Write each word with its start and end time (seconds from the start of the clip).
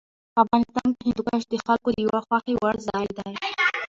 افغانستان 0.43 0.87
کې 0.97 1.03
هندوکش 1.07 1.41
د 1.49 1.53
خلکو 1.65 1.89
د 1.97 1.99
خوښې 2.25 2.53
وړ 2.61 2.75
ځای 2.89 3.07
دی. 3.17 3.31